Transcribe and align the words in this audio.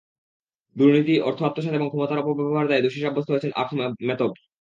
দুর্নীতি, 0.75 1.13
অর্থ 1.21 1.39
আত্মসাৎ 1.43 1.73
এবং 1.73 1.87
ক্ষমতার 1.89 2.21
অপব্যবহারের 2.21 2.69
দায়ে 2.69 2.85
দোষী 2.85 2.99
সাব্যস্ত 3.01 3.29
হয়েছেন 3.31 3.51
আখমেতভ। 3.55 4.31